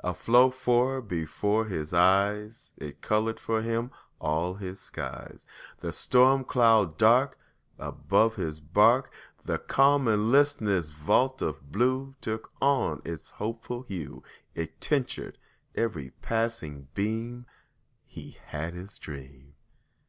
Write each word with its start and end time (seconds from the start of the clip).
Afloat 0.00 0.54
fore'er 0.56 1.00
before 1.00 1.66
his 1.66 1.94
eyes, 1.94 2.74
It 2.78 3.00
colored 3.00 3.38
for 3.38 3.62
him 3.62 3.92
all 4.20 4.54
his 4.54 4.80
skies: 4.80 5.46
The 5.78 5.92
storm 5.92 6.42
cloud 6.42 6.98
dark 6.98 7.38
Above 7.78 8.34
his 8.34 8.58
bark, 8.58 9.12
The 9.44 9.56
calm 9.60 10.08
and 10.08 10.32
listless 10.32 10.90
vault 10.90 11.42
of 11.42 11.70
blue 11.70 12.16
Took 12.20 12.50
on 12.60 13.02
its 13.04 13.30
hopeful 13.30 13.82
hue, 13.82 14.24
It 14.52 14.80
tinctured 14.80 15.36
every 15.76 16.10
passing 16.22 16.88
beam 16.94 17.46
He 18.04 18.36
had 18.46 18.74
his 18.74 18.98
dream. 18.98 19.54